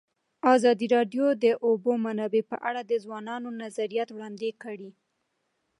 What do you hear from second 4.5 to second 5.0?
کړي.